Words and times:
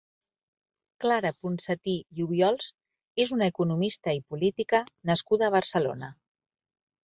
Clara 1.03 1.31
Ponsatí 1.45 1.93
i 2.21 2.25
Obiols 2.27 2.71
és 3.27 3.35
una 3.37 3.51
economista 3.55 4.19
i 4.21 4.25
política 4.35 4.83
nascuda 5.13 5.51
a 5.53 5.57
Barcelona. 5.61 6.15